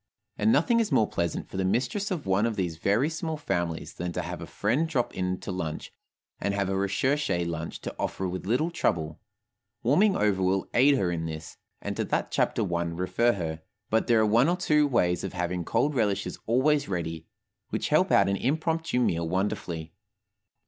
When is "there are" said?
14.07-14.25